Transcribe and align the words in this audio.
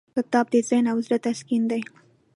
کتاب 0.15 0.45
د 0.53 0.55
ذهن 0.69 0.85
او 0.93 0.97
زړه 1.05 1.17
تسکین 1.25 1.63
دی. 1.71 1.81